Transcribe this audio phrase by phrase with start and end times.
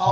[0.00, 0.04] 嗨，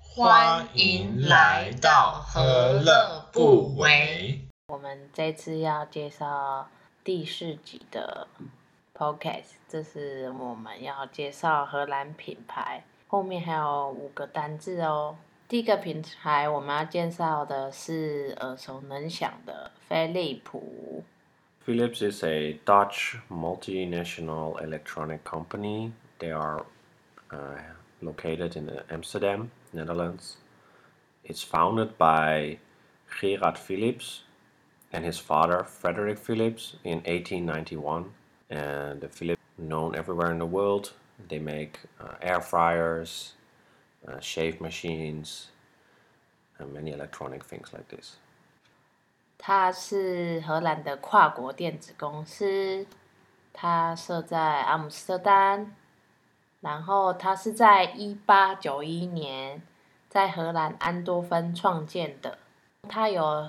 [0.00, 4.38] 欢迎来到何乐不为。
[4.68, 6.68] 我们这次要介绍
[7.02, 8.28] 第四集的
[8.96, 15.16] podcast，这是我们要介绍荷兰品牌，后面还有五个单字哦。
[15.48, 21.02] 第一个品牌我们要介绍的是耳熟能详的飞利浦。
[21.66, 25.90] Philips is a Dutch multinational electronic company.
[26.20, 26.64] They are
[27.32, 27.58] uh,
[28.01, 30.37] located in uh, Amsterdam, Netherlands.
[31.23, 32.59] It's founded by
[33.19, 34.23] Gerard Philips
[34.93, 38.13] and his father Frederick Philips in 1891.
[38.49, 40.93] And the Philips known everywhere in the world.
[41.27, 43.33] They make uh, air fryers,
[44.07, 45.47] uh, shave machines,
[46.59, 48.17] and many electronic things like this.
[49.39, 52.85] 它是荷兰的跨国电子公司，
[53.53, 55.75] 它设在阿姆斯特丹，
[56.62, 59.60] 然后它是在一八九一年
[60.08, 62.38] 在荷兰安多芬创建的。
[62.88, 63.48] 它有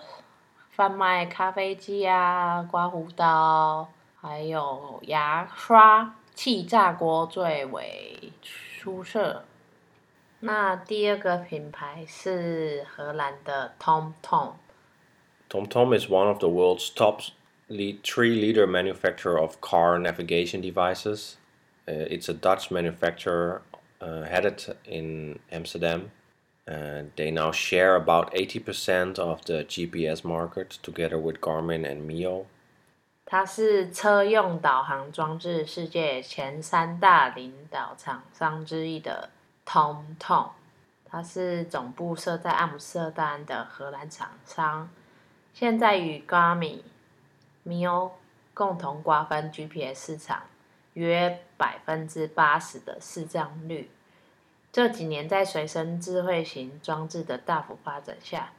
[0.72, 3.88] 贩卖咖啡机啊、刮胡刀，
[4.20, 9.46] 还有牙刷、气炸锅最为出色。
[10.40, 14.54] 那第二个品牌是荷兰的 TomTom。
[15.50, 17.22] TomTom is one of the world's top
[17.70, 21.36] three leader manufacturer of car navigation devices.
[21.87, 23.63] Uh, it's a Dutch manufacturer
[24.01, 26.11] uh, headed in Amsterdam.
[26.67, 32.45] And they now share about 80% of the GPS market together with Garmin and Mio.
[33.25, 39.31] 它是车用导航装置世界前三大领导厂商之一的
[39.67, 40.51] TomTom，
[41.05, 44.89] 它是总部设在阿姆斯特丹的荷兰厂商，
[45.55, 48.13] 现在与 Garmin、Mio
[48.53, 50.43] 共同瓜分 GPS 市场
[50.94, 53.90] 约百分之八十的市占率。
[54.72, 58.54] 这几年在随身智慧型装置的大幅发展下，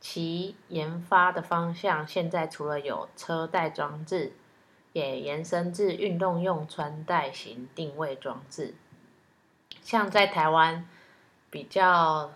[0.00, 4.32] 其研发的方向现在除了有车带装置，
[4.92, 8.74] 也延伸至运动用穿戴型定位装置。
[9.82, 10.86] 像在台湾
[11.50, 12.32] 比较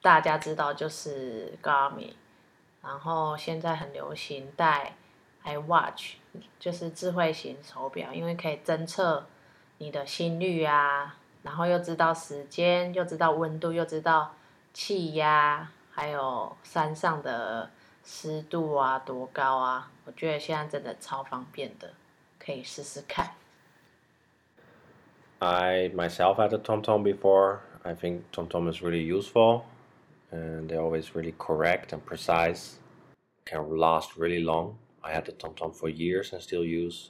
[0.00, 2.14] 大家知道就是 Garmin，
[2.80, 4.94] 然后现在很流行戴
[5.48, 6.12] iWatch，
[6.60, 9.24] 就是智慧型手表，因为可以侦测
[9.78, 14.34] 你的心率啊，然后又知道时间，又知道温度，又知道
[14.74, 17.70] 气压，还有山上的
[18.04, 21.94] 湿度啊多高啊，我觉得现在真的超方便的，
[22.38, 23.30] 可以试试看。
[25.40, 27.60] I myself had a TomTom before.
[27.84, 29.62] I think TomTom is really useful
[30.30, 32.74] and they're always really correct and precise.
[33.46, 34.74] Can last really long.
[35.07, 37.09] I had the TomTom for years and still use.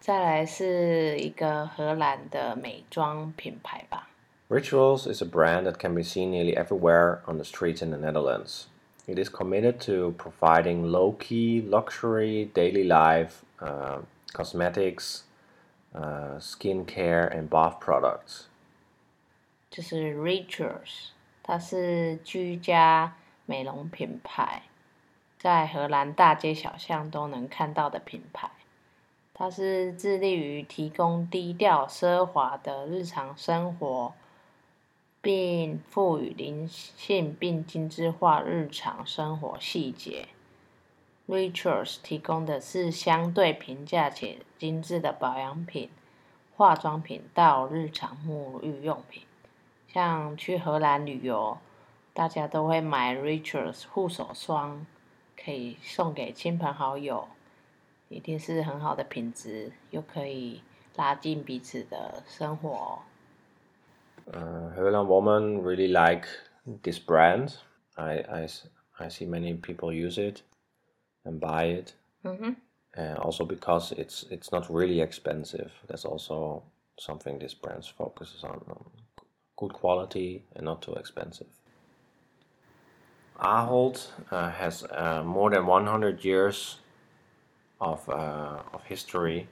[0.00, 4.08] 再来是一个荷兰的美妆品牌吧，
[4.48, 7.98] Rituals is a brand that can be seen nearly everywhere on the streets in the
[7.98, 8.64] Netherlands.
[9.06, 14.00] It is committed to providing low key, luxury, daily life, uh,
[14.32, 15.24] cosmetics,
[15.94, 18.46] uh, skincare, and bath products.
[19.70, 21.10] 就是 Rituals，
[21.42, 23.14] 它是居家
[23.46, 24.62] 美容品牌，
[25.45, 28.49] 在荷兰大街小巷都能看到的品牌。
[29.31, 34.15] 它是致力于提供低调奢华的日常生活，
[35.21, 40.29] 并赋予灵性并精致化日常生活细节。
[41.27, 45.91] Rituals 提供的是相对平价且精致的保养品、
[46.55, 49.21] 化妆品到日常沐浴用品。
[49.93, 51.59] 像去荷兰旅游，
[52.15, 54.87] 大家都会买 Rituals 护手霜，
[55.44, 57.28] 可以送给亲朋好友，
[58.08, 60.62] 一定是很好的品质，又可以
[60.96, 62.98] 拉近彼此的生活哦。
[64.32, 66.28] Uh, Höhlen Woman really like
[66.82, 67.54] this brand.
[67.96, 70.42] I, I s- I see many people use it
[71.24, 71.94] and buy it.
[72.22, 72.56] 嗯哼，
[72.92, 75.70] and also because it's it's not really expensive.
[75.88, 76.62] That's also
[76.98, 78.92] something this brand focuses on: um,
[79.56, 81.48] good quality and not too expensive.
[83.39, 86.77] Ahold uh, has uh, more than 100 years
[87.81, 89.47] of uh, of history,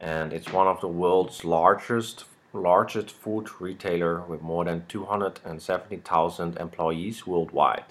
[0.00, 7.26] and it's one of the world's largest largest food retailer with more than 270,000 employees
[7.26, 7.84] worldwide.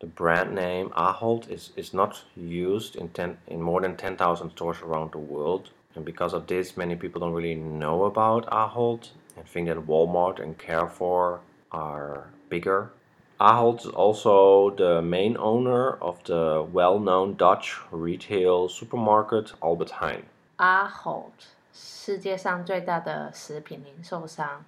[0.00, 4.82] The brand name Ahold is, is not used in, ten, in more than 10,000 stores
[4.82, 5.70] around the world.
[5.94, 10.40] And because of this, many people don't really know about Ahold and think that Walmart
[10.40, 11.40] and Carrefour
[11.72, 12.90] are bigger.
[13.38, 20.22] Ahold is also the main owner of the well known Dutch retail supermarket Albert Heijn.
[20.56, 21.32] Ahold
[21.72, 24.64] 世界上最大的食品零售商，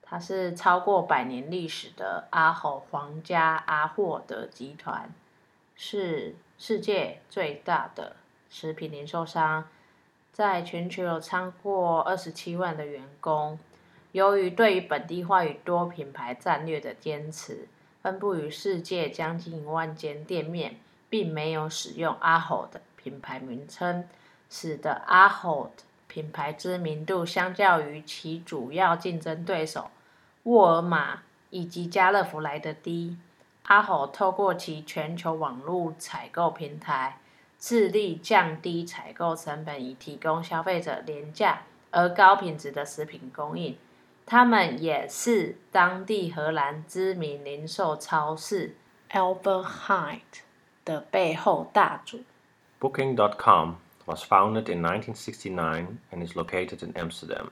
[0.00, 5.12] 它是超过百年历史的阿吼皇家阿霍德集团，
[5.76, 8.16] 是世界最大的
[8.48, 9.68] 食品零售商，
[10.32, 13.58] 在全球有超过二十七万的员工。
[14.12, 17.68] 由于对于本地化与多品牌战略的坚持，
[18.02, 20.76] 分布于世界将近一万间店面，
[21.10, 24.08] 并没有使用阿吼的品牌名称，
[24.48, 25.72] 使得阿吼
[26.06, 29.90] 品牌知名度相较于其主要竞争对手。
[30.44, 33.16] 沃尔玛以及家乐福来的低，
[33.64, 37.20] 阿吼透过其全球网络采购平台，
[37.58, 43.76] 致力降低采购成本，以提供消费者廉价而高品质的食品供应。
[44.27, 48.75] 他们也是当地荷兰知名零售超市
[49.11, 50.21] Albert Heijn
[50.85, 52.21] 的背后大主。
[52.79, 53.75] Booking.com
[54.05, 57.51] was founded in 1969 and is located in Amsterdam.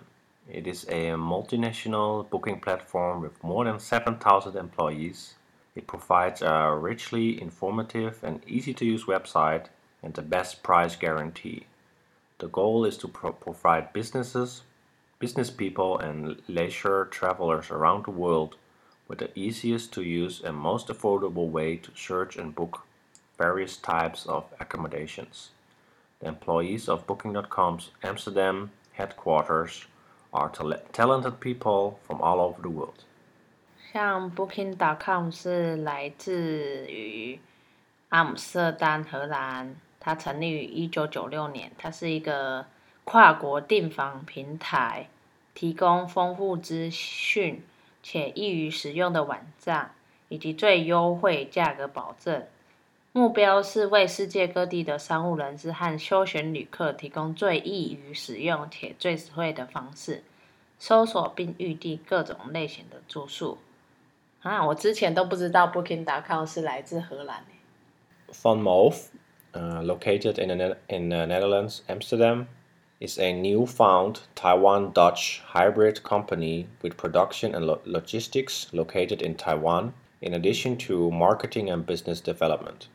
[0.49, 5.35] It is a multinational booking platform with more than 7,000 employees.
[5.75, 9.67] It provides a richly informative and easy to use website
[10.03, 11.67] and the best price guarantee.
[12.39, 14.63] The goal is to pro- provide businesses,
[15.19, 18.55] business people, and leisure travelers around the world
[19.07, 22.81] with the easiest to use and most affordable way to search and book
[23.37, 25.49] various types of accommodations.
[26.19, 29.85] The employees of Booking.com's Amsterdam headquarters
[30.33, 30.51] are
[30.91, 33.03] talented people from all over the world.
[33.91, 37.39] 像 Booking.com 是来自于
[38.09, 39.75] 阿姆斯特丹，荷兰。
[40.03, 42.65] 它成立于一九九六年，它是一个
[43.08, 45.08] 跨国订房平台，
[45.54, 47.62] 提供丰富资讯
[48.02, 49.92] 且易于使用的网站，
[50.28, 52.44] 以及最优惠价格保证。
[53.12, 60.24] 目标是为世界各地的商务人士和休闲旅客提供最易于使用且最实惠的方式，
[60.80, 63.58] 搜索并预订各种类型的住宿。
[64.42, 67.44] 啊，我之前都不知道 Booking.com 是来自荷兰
[68.32, 69.04] Van Moof,
[69.52, 72.46] uh, located in the, in the Netherlands, Amsterdam,
[72.98, 79.92] is a newfound Taiwan Dutch hybrid company with production and lo logistics located in Taiwan,
[80.22, 82.88] in addition to marketing and business development.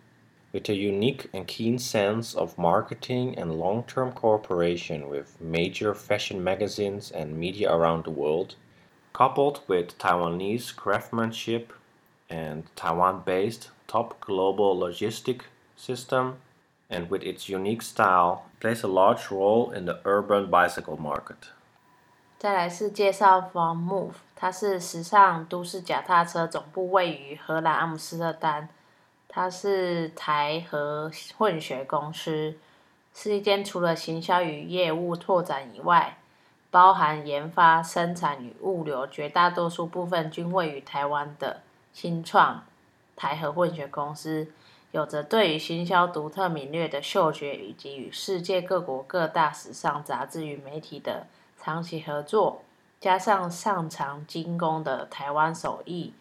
[0.54, 6.44] With a unique and keen sense of marketing and long term cooperation with major fashion
[6.44, 8.56] magazines and media around the world,
[9.14, 11.74] coupled with Taiwanese craftsmanship
[12.28, 15.42] and Taiwan based top global logistic
[15.76, 16.38] system,
[16.92, 21.50] and with its unique style, plays a large role in the urban bicycle market.
[22.38, 28.70] 再来是介绍 From Move，它是时尚都市脚踏车总部位于荷兰阿姆斯特丹。
[29.34, 32.58] 它是台和混血公司，
[33.16, 36.18] 是一间除了行销与业务拓展以外，
[36.70, 41.62] 包含研发、生产与物流绝大多数部分均位于台湾的
[41.94, 42.66] 新创
[43.16, 44.52] 台和混血公司，
[44.92, 51.28] 有着对于行销独特敏锐的嗅觉，以及与世界各国各大时尚杂志与媒体的
[51.58, 52.62] 长期合作，
[53.00, 56.14] 加上擅长精工的台湾手艺。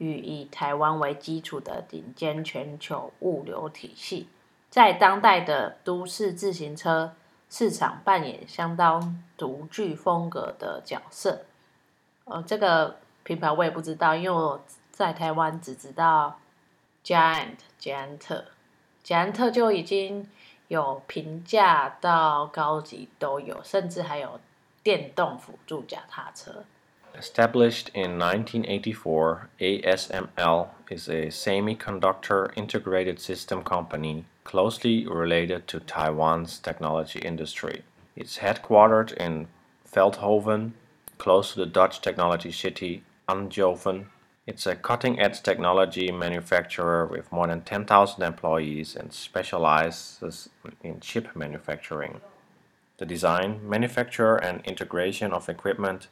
[0.00, 4.28] 与以台湾为基础的顶尖全球物流体系，
[4.70, 7.14] 在当代的都市自行车
[7.50, 11.40] 市场扮演相当独具风格的角色。
[12.26, 16.38] 呃，这个品牌我也不知道，因为我在台湾只知道
[17.03, 18.45] Giant 捷安特，
[19.03, 20.27] 捷安特就已经
[20.69, 24.39] 有平价到高级都有，甚至还有
[24.81, 26.63] 电动辅助脚踏车。
[27.19, 37.83] Established in 1984, ASML is a semiconductor integrated system company closely related to Taiwan's technology industry.
[38.15, 39.47] It's headquartered in
[39.85, 40.71] Veldhoven,
[41.19, 44.07] close to the Dutch technology city Eindhoven.
[44.47, 50.49] It's a cutting edge technology manufacturer with more than 10,000 employees and specializes
[50.83, 52.19] in chip manufacturing.
[52.97, 56.07] The design, manufacture, and integration of equipment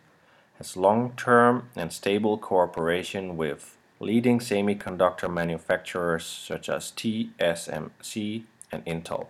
[0.58, 9.28] has long-term and stable cooperation with leading semiconductor manufacturers such as TSMC and Intel.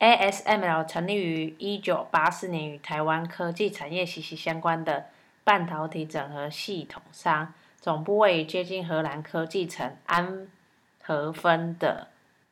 [0.00, 5.06] ASML 成立于一九八四年，与台湾科技产业息息相关的
[5.44, 7.52] 半导体整合系统商，
[7.89, 10.47] 总部位于接近荷兰科技城安
[11.01, 12.09] 和芬的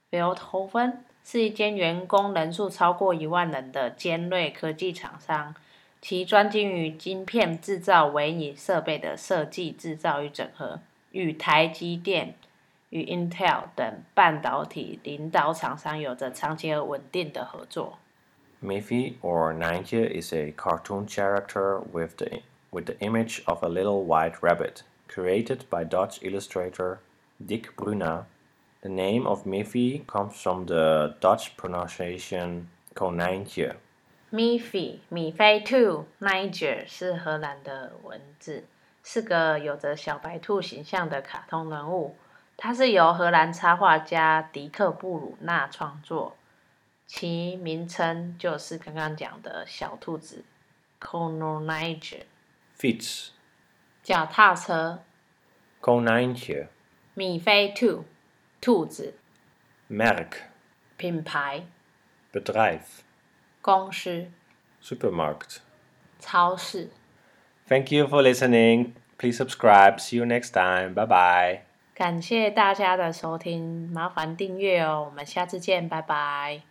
[0.10, 5.54] Veldhoven，是一间员工人数超过一万人的尖锐科技厂商。
[6.02, 10.80] 其专精于晶片制造、微影设备的设计、制造与整合，
[11.12, 12.34] 与台积电、
[12.90, 18.00] 与 Intel 等半导体领导厂商有着长期而稳定的合作。
[18.64, 22.40] Miffy or Ninja is a cartoon character with the
[22.72, 24.78] with the image of a little white rabbit,
[25.08, 27.00] created by Dutch illustrator
[27.40, 28.26] Dick Bruna.
[28.82, 33.76] The name of Miffy comes from the Dutch pronunciation konijntje.
[34.32, 38.66] Miffy 米菲兔 Nijntje 是荷兰的文字，
[39.04, 42.16] 是个有着小白兔形象的卡通人物。
[42.58, 46.36] 它是由荷兰插画家迪克布鲁纳创作，
[47.06, 50.44] 其名称就是刚刚讲的小兔子
[51.00, 52.24] Konijntje.
[52.78, 53.30] Fiets
[54.07, 55.03] 脚踏车
[55.81, 56.69] konijntje.
[57.15, 58.05] 米菲 two
[58.61, 59.15] 兔子
[59.91, 60.33] Merk,
[60.97, 61.65] 品牌
[62.33, 62.81] bedrijf,
[63.61, 64.31] 公司
[64.83, 65.59] supermarkt.
[66.19, 66.91] 超市。
[67.69, 68.93] Thank you for listening.
[69.19, 69.99] Please subscribe.
[69.99, 70.95] See you next time.
[70.95, 71.61] Bye bye.
[71.95, 76.63] 感谢大家的收听，麻烦订阅哦，我们下次见，拜拜。